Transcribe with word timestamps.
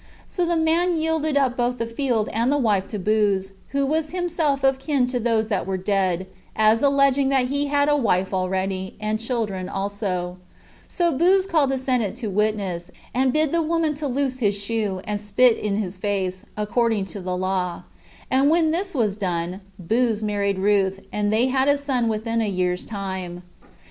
So 0.25 0.47
the 0.47 0.57
man 0.57 0.97
yielded 0.97 1.37
up 1.37 1.55
both 1.55 1.77
the 1.77 1.85
field 1.85 2.27
and 2.33 2.51
the 2.51 2.57
wife 2.57 2.87
to 2.87 2.97
Booz, 2.97 3.51
who 3.67 3.85
was 3.85 4.09
himself 4.09 4.63
of 4.63 4.79
kin 4.79 5.05
to 5.05 5.19
those 5.19 5.47
that 5.49 5.67
were 5.67 5.77
dead, 5.77 6.25
as 6.55 6.81
alleging 6.81 7.29
that 7.29 7.49
he 7.49 7.67
had 7.67 7.87
a 7.87 7.95
wife 7.95 8.33
already, 8.33 8.97
and 8.99 9.19
children 9.19 9.69
also; 9.69 10.37
so 10.87 11.11
Booz 11.11 11.45
called 11.45 11.69
the 11.69 11.77
senate 11.77 12.15
to 12.15 12.31
witness, 12.31 12.89
and 13.13 13.31
bid 13.31 13.51
the 13.51 13.61
woman 13.61 13.93
to 13.93 14.07
loose 14.07 14.39
his 14.39 14.57
shoe, 14.57 15.01
and 15.03 15.21
spit 15.21 15.55
in 15.55 15.75
his 15.75 15.97
face, 15.97 16.45
according 16.57 17.05
to 17.05 17.19
the 17.19 17.37
law; 17.37 17.83
and 18.31 18.49
when 18.49 18.71
this 18.71 18.95
was 18.95 19.15
done, 19.17 19.61
Booz 19.77 20.23
married 20.23 20.57
Ruth, 20.57 21.01
and 21.13 21.31
they 21.31 21.45
had 21.45 21.67
a 21.67 21.77
son 21.77 22.07
within 22.07 22.41
a 22.41 22.47
year's 22.49 22.83
time. 22.85 23.43